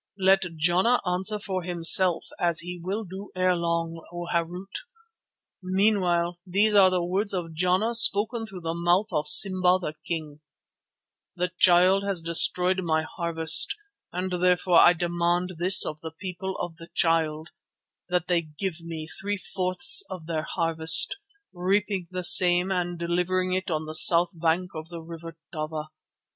"Let 0.17 0.45
Jana 0.55 0.99
answer 1.07 1.37
for 1.37 1.61
himself, 1.61 2.25
as 2.39 2.61
he 2.61 2.79
will 2.81 3.03
do 3.03 3.29
ere 3.35 3.55
long, 3.55 4.03
O 4.11 4.25
Harût. 4.33 4.73
Meanwhile, 5.61 6.39
these 6.43 6.73
are 6.73 6.89
the 6.89 7.03
words 7.03 7.35
of 7.35 7.53
Jana 7.53 7.93
spoken 7.93 8.47
through 8.47 8.61
the 8.61 8.73
mouth 8.73 9.09
of 9.11 9.27
Simba 9.27 9.77
the 9.79 9.93
King: 10.07 10.39
The 11.35 11.51
Child 11.59 12.03
has 12.03 12.23
destroyed 12.23 12.79
my 12.83 13.03
harvest 13.15 13.75
and 14.11 14.31
therefore 14.31 14.79
I 14.79 14.93
demand 14.93 15.53
this 15.59 15.85
of 15.85 16.01
the 16.01 16.09
people 16.09 16.57
of 16.59 16.77
the 16.77 16.89
Child—that 16.95 18.27
they 18.27 18.41
give 18.41 18.81
me 18.81 19.05
three 19.07 19.37
fourths 19.37 20.03
of 20.09 20.25
their 20.25 20.47
harvest, 20.49 21.15
reaping 21.53 22.07
the 22.09 22.23
same 22.23 22.71
and 22.71 22.97
delivering 22.97 23.53
it 23.53 23.69
on 23.69 23.85
the 23.85 23.93
south 23.93 24.31
bank 24.33 24.71
of 24.73 24.89
the 24.89 25.03
River 25.03 25.37
Tava. 25.53 25.89